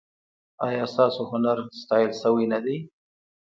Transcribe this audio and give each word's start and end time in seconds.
ایا 0.65 0.83
ستاسو 0.93 1.21
هنر 1.31 1.57
ستایل 1.81 2.11
شوی 2.21 2.45
نه 2.53 2.59
دی؟ 2.65 2.77